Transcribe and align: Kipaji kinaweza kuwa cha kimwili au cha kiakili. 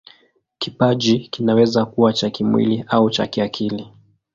Kipaji 0.57 1.19
kinaweza 1.19 1.85
kuwa 1.85 2.13
cha 2.13 2.29
kimwili 2.29 2.83
au 2.87 3.09
cha 3.09 3.27
kiakili. 3.27 3.91